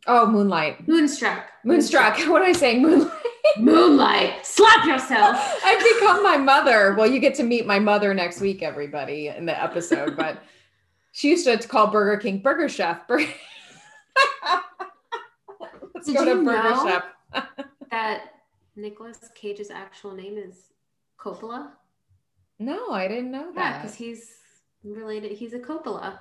[0.07, 0.87] Oh, Moonlight.
[0.87, 1.45] Moonstruck.
[1.63, 2.15] Moonstruck.
[2.15, 2.29] Moonstruck.
[2.31, 2.81] What am I saying?
[2.81, 3.11] Moonlight.
[3.57, 4.45] Moonlight.
[4.45, 5.59] Slap yourself.
[5.63, 6.95] I've become my mother.
[6.97, 10.17] Well, you get to meet my mother next week, everybody, in the episode.
[10.17, 10.41] But
[11.11, 13.07] she used to call Burger King Burger Chef.
[13.07, 13.27] Burger-
[16.01, 17.45] Let's Did go to Burger Chef.
[17.91, 18.33] that
[18.75, 20.69] Nicolas Cage's actual name is
[21.19, 21.73] Coppola?
[22.57, 23.55] No, I didn't know that.
[23.55, 24.31] Yeah, because he's
[24.83, 25.33] related.
[25.33, 26.17] He's a Coppola.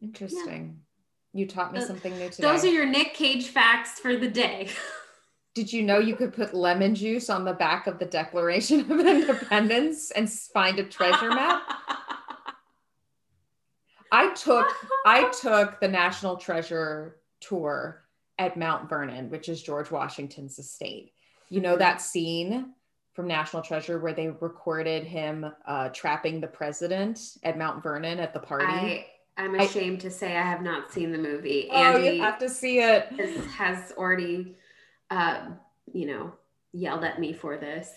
[0.00, 0.78] Interesting.
[1.32, 1.40] Yeah.
[1.40, 2.46] You taught me uh, something new today.
[2.48, 4.68] Those are your Nick Cage facts for the day.
[5.54, 8.90] Did you know you could put lemon juice on the back of the Declaration of
[8.92, 11.62] Independence and find a treasure map?
[14.12, 14.68] I took
[15.04, 18.03] I took the National Treasure tour
[18.38, 21.12] at Mount Vernon, which is George Washington's estate.
[21.48, 22.74] You know that scene
[23.12, 28.32] from National Treasure where they recorded him uh, trapping the president at Mount Vernon at
[28.32, 28.66] the party.
[28.66, 31.68] I, I'm ashamed I, to say I have not seen the movie.
[31.70, 33.06] Oh, Andy you have to see it.
[33.12, 34.56] Has, has already,
[35.10, 35.46] uh,
[35.92, 36.32] you know,
[36.72, 37.90] yelled at me for this.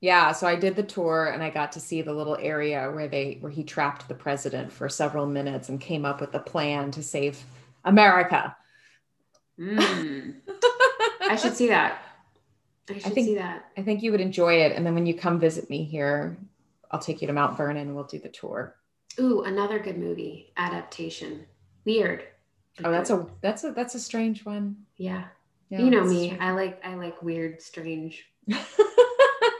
[0.00, 3.08] Yeah, so I did the tour and I got to see the little area where
[3.08, 6.90] they where he trapped the president for several minutes and came up with a plan
[6.90, 7.42] to save
[7.84, 8.54] America.
[9.58, 10.34] Mm.
[11.20, 12.02] I should see that.
[12.88, 13.70] I should I think, see that.
[13.76, 14.72] I think you would enjoy it.
[14.72, 16.36] And then when you come visit me here,
[16.90, 18.76] I'll take you to Mount Vernon and we'll do the tour.
[19.18, 21.46] Ooh, another good movie adaptation.
[21.84, 22.24] Weird.
[22.82, 24.76] Oh, that's a that's a that's a strange one.
[24.96, 25.24] Yeah.
[25.68, 26.26] yeah you know me.
[26.26, 26.42] Strange.
[26.42, 28.26] I like I like weird, strange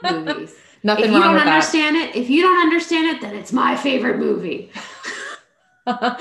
[0.03, 0.55] movies.
[0.83, 2.09] Nothing if you don't understand that.
[2.09, 4.71] it, if you don't understand it, then it's my favorite movie.
[5.87, 6.17] Oh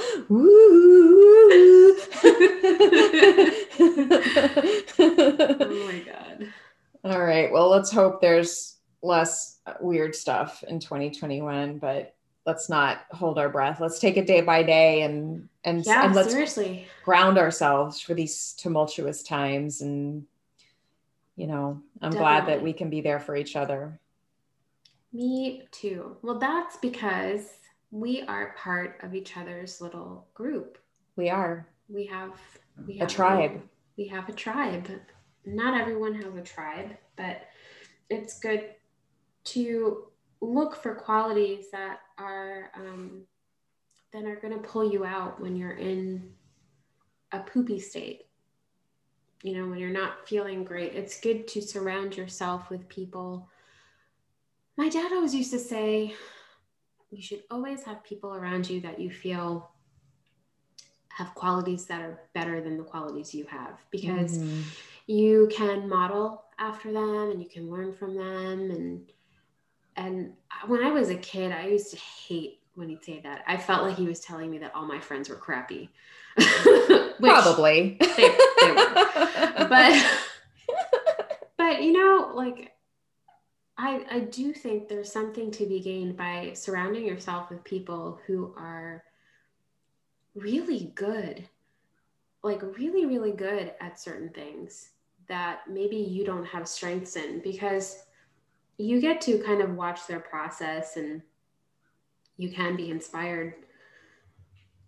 [5.89, 6.49] my god.
[7.05, 7.51] All right.
[7.51, 12.15] Well, let's hope there's less weird stuff in 2021, but
[12.47, 13.81] let's not hold our breath.
[13.81, 18.13] Let's take it day by day and and, yeah, and let's seriously ground ourselves for
[18.13, 19.81] these tumultuous times.
[19.81, 20.27] And
[21.37, 23.99] you know, I'm glad that we can be there for each other.
[25.13, 26.17] Me too.
[26.23, 27.47] Well, that's because
[27.95, 30.79] we are part of each other's little group.
[31.15, 32.33] We are We have
[32.89, 33.63] we have a tribe.
[33.97, 34.89] we have a tribe.
[35.47, 37.43] Not everyone has a tribe, but
[38.11, 38.71] it's good
[39.45, 40.09] to
[40.41, 43.23] look for qualities that are um,
[44.13, 46.33] that are going to pull you out when you're in
[47.31, 48.23] a poopy state.
[49.45, 53.49] You know, when you're not feeling great, it's good to surround yourself with people.
[54.77, 56.15] My dad always used to say,
[57.15, 59.71] you should always have people around you that you feel
[61.09, 64.65] have qualities that are better than the qualities you have because Mhm.
[65.07, 69.13] you can model after them and you can learn from them and
[69.97, 70.35] and
[70.67, 73.85] when i was a kid i used to hate when he'd say that i felt
[73.85, 75.89] like he was telling me that all my friends were crappy
[77.21, 77.97] Probably.
[78.01, 78.95] they- they were.
[79.69, 80.21] but
[81.57, 82.74] but you know like
[83.77, 88.55] i i do think there's something to be gained by surrounding yourself with people who
[88.57, 89.03] are
[90.35, 91.49] really good
[92.43, 94.91] like really really good at certain things
[95.29, 98.05] that maybe you don't have strengths in because
[98.77, 101.23] you get to kind of watch their process and
[102.37, 103.55] you can be inspired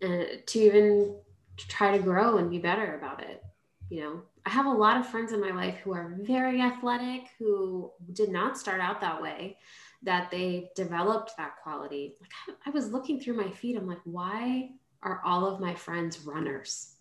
[0.03, 1.17] uh, to even
[1.57, 3.43] try to grow and be better about it
[3.89, 7.29] you know i have a lot of friends in my life who are very athletic
[7.39, 9.59] who did not start out that way
[10.03, 12.15] that they developed that quality.
[12.21, 14.71] Like I, I was looking through my feed i'm like why
[15.03, 16.95] are all of my friends runners?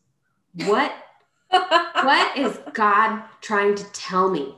[0.65, 0.91] What
[1.49, 4.55] what is god trying to tell me?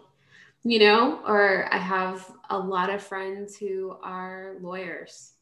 [0.63, 5.33] You know or i have a lot of friends who are lawyers.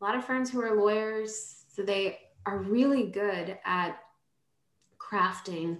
[0.00, 3.98] A lot of friends who are lawyers so they are really good at
[4.98, 5.78] crafting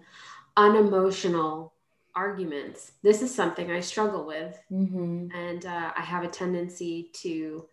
[0.57, 1.73] unemotional
[2.15, 5.35] arguments this is something i struggle with Mhm.
[5.35, 7.69] and uh, i have a tendency to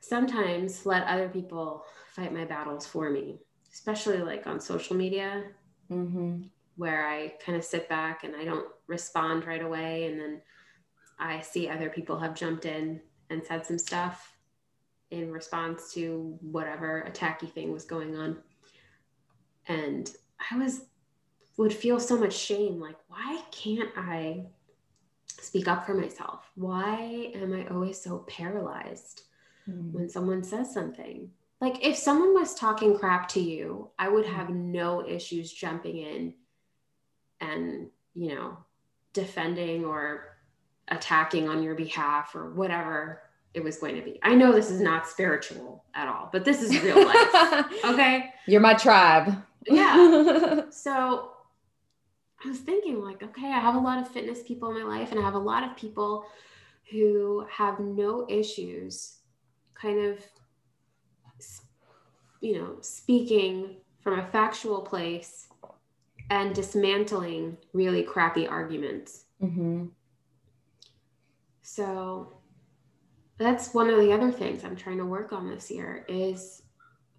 [0.00, 3.38] sometimes let other people fight my battles for me
[3.72, 5.44] especially like on social media
[5.90, 6.48] Mhm.
[6.76, 10.06] where I kind of sit back and I don't respond right away.
[10.06, 10.42] And then
[11.18, 14.36] I see other people have jumped in and said some stuff
[15.10, 18.42] in response to whatever attacky thing was going on.
[19.68, 20.10] And
[20.50, 20.86] I was,
[21.60, 24.46] would feel so much shame like, why can't I
[25.40, 26.50] speak up for myself?
[26.54, 29.22] Why am I always so paralyzed?
[29.68, 29.92] Mhm.
[29.92, 31.30] when someone says something.
[31.60, 36.34] Like if someone was talking crap to you, I would have no issues jumping in
[37.40, 38.56] and, you know,
[39.12, 40.38] defending or
[40.88, 44.18] attacking on your behalf or whatever it was going to be.
[44.22, 47.66] I know this is not spiritual at all, but this is real life.
[47.84, 48.30] Okay?
[48.46, 49.34] You're my tribe.
[49.66, 50.62] Yeah.
[50.70, 51.29] So
[52.44, 55.10] I was thinking, like, okay, I have a lot of fitness people in my life,
[55.10, 56.24] and I have a lot of people
[56.90, 59.18] who have no issues
[59.74, 60.18] kind of,
[62.40, 65.48] you know, speaking from a factual place
[66.30, 69.24] and dismantling really crappy arguments.
[69.40, 69.86] hmm
[71.62, 72.40] So
[73.38, 76.62] that's one of the other things I'm trying to work on this year is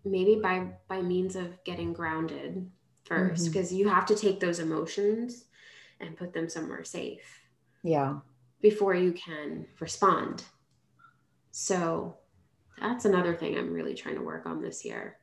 [0.03, 2.69] maybe by by means of getting grounded
[3.11, 3.53] 1st Mhm.
[3.53, 5.45] because you have to take those emotions
[5.99, 7.41] and put them somewhere safe
[7.83, 8.19] Yeah.
[8.61, 10.43] before you can respond.
[11.51, 12.17] So
[12.79, 15.17] that's another thing I'm really trying to work on this year.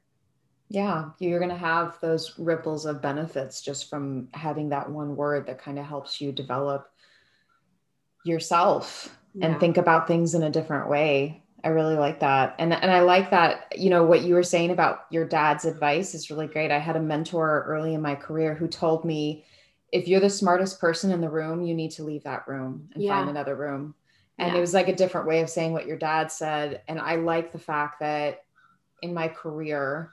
[0.68, 1.10] Yeah.
[1.18, 5.58] You're going to have those ripples of benefits just from having that one word that
[5.58, 6.92] kind of helps you develop
[8.24, 11.42] yourself and think about things in a different way.
[11.64, 12.54] I really like that.
[12.58, 16.14] And and I like that, you know, what you were saying about your dad's advice
[16.14, 16.70] is really great.
[16.70, 19.44] I had a mentor early in my career who told me
[19.90, 23.02] if you're the smartest person in the room, you need to leave that room and
[23.02, 23.16] Yeah.
[23.16, 23.94] find another room.
[24.38, 24.58] And Yeah.
[24.58, 26.82] it was like a different way of saying what your dad said.
[26.86, 28.44] And I like the fact that
[29.02, 30.12] in my career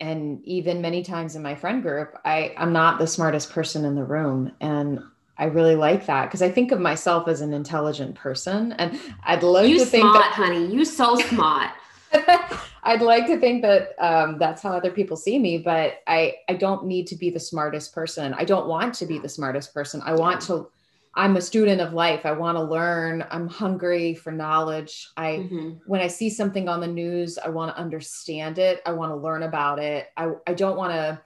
[0.00, 3.94] and even many times in my friend group, I, I'm not the smartest person in
[3.94, 4.52] the room.
[4.60, 5.00] And
[5.40, 8.72] I really like that because I think of myself as an intelligent person.
[8.72, 10.66] And I'd like you to think smart, that honey.
[10.72, 11.70] You so smart.
[12.82, 16.54] I'd like to think that um, that's how other people see me, but I I
[16.54, 18.34] don't need to be the smartest person.
[18.34, 20.02] I don't want to be the smartest person.
[20.04, 20.68] I want to.
[21.14, 22.24] I'm a student of life.
[22.26, 23.24] I want to learn.
[23.30, 25.08] I'm hungry for knowledge.
[25.16, 25.80] I Mhm.
[25.86, 28.82] when I see something on the news, I want to understand it.
[28.84, 30.08] I want to learn about it.
[30.16, 31.20] I I don't want to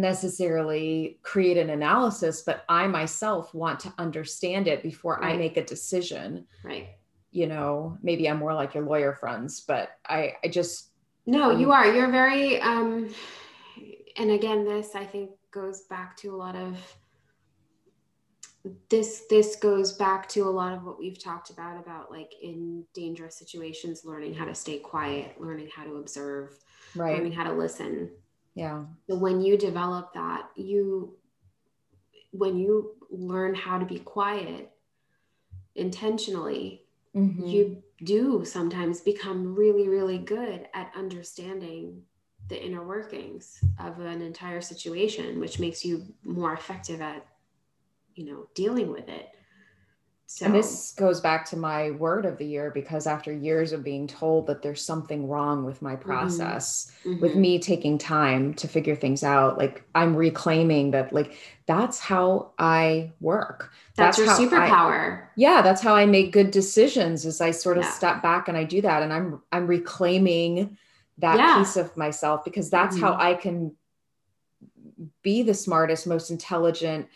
[0.00, 5.34] necessarily create an analysis, but I myself want to understand it before right.
[5.34, 6.46] I make a decision.
[6.64, 6.88] Right.
[7.30, 10.90] You know, maybe I'm more like your lawyer friends, but I, I just.
[11.26, 11.92] No, um, you are.
[11.92, 13.14] You're very, um,
[14.16, 16.76] and again, this I think goes back to a lot of
[18.88, 22.84] this this goes back to a lot of what we've talked about about like in
[22.94, 26.56] dangerous situations learning how to stay quiet learning how to observe
[26.94, 27.16] right.
[27.16, 28.08] learning how to listen
[28.54, 31.14] yeah so when you develop that you
[32.32, 34.70] when you learn how to be quiet
[35.74, 36.82] intentionally
[37.14, 37.46] mm-hmm.
[37.46, 42.02] you do sometimes become really really good at understanding
[42.48, 47.24] the inner workings of an entire situation which makes you more effective at
[48.14, 49.30] you know dealing with it
[50.34, 53.84] so, and this goes back to my word of the year because after years of
[53.84, 56.08] being told that there's something wrong with my mm-hmm.
[56.08, 57.20] process, mm-hmm.
[57.20, 62.52] with me taking time to figure things out, like I'm reclaiming that, like, that's how
[62.58, 63.72] I work.
[63.96, 65.24] That's, that's your superpower.
[65.24, 67.26] I, yeah, that's how I make good decisions.
[67.26, 67.90] Is I sort of yeah.
[67.90, 70.78] step back and I do that, and I'm I'm reclaiming
[71.18, 71.58] that yeah.
[71.58, 73.04] piece of myself because that's mm-hmm.
[73.04, 73.76] how I can
[75.20, 77.06] be the smartest, most intelligent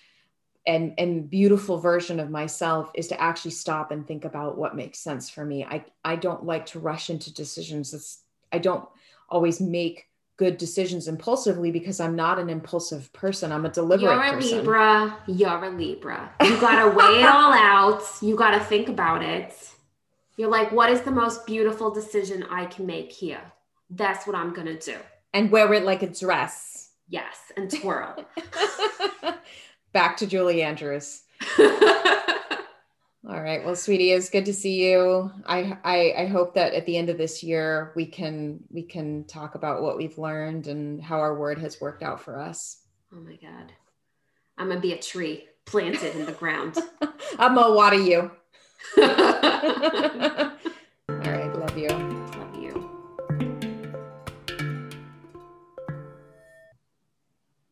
[0.66, 4.98] and and beautiful version of myself is to actually stop and think about what makes
[4.98, 5.64] sense for me.
[5.64, 7.94] I i don't like to rush into decisions.
[7.94, 8.86] It's, i don't
[9.28, 13.52] always make good decisions impulsively because i'm not an impulsive person.
[13.52, 14.24] I'm a deliberate person.
[14.24, 14.58] you're a person.
[14.58, 15.18] libra.
[15.26, 16.30] You're a libra.
[16.42, 18.02] You gotta weigh it all out.
[18.20, 19.54] You gotta think about it.
[20.36, 23.40] You're like what is the most beautiful decision i can make here?
[23.90, 24.96] That's what i'm gonna do.
[25.32, 26.90] And wear it like a dress.
[27.08, 28.26] Yes and twirl
[29.93, 31.22] back to Julie Andrews.
[33.28, 33.64] All right.
[33.64, 35.32] Well, sweetie, it's good to see you.
[35.47, 39.24] I, I I hope that at the end of this year we can we can
[39.24, 42.82] talk about what we've learned and how our word has worked out for us.
[43.12, 43.72] Oh my God.
[44.59, 46.78] I'm gonna be a tree planted in the ground.
[47.39, 48.30] I'm gonna water you.
[48.97, 49.34] All right,
[49.93, 50.75] love you.